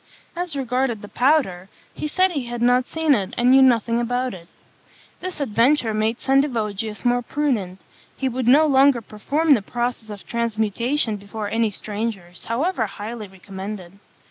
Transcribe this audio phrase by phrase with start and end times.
[0.35, 4.33] As regarded the powder, he said he had not seen it, and knew nothing about
[4.33, 4.47] it.
[5.19, 7.79] This adventure made Sendivogius more prudent;
[8.17, 13.99] he would no longer perform the process of transmutation before any strangers, however highly recommended.